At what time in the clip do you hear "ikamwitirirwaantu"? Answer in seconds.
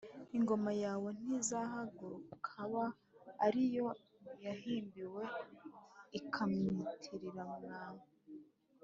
6.19-8.05